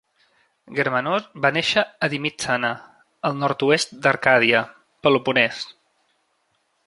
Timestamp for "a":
2.07-2.09